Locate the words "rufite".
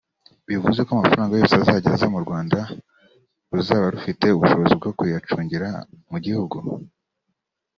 3.95-4.25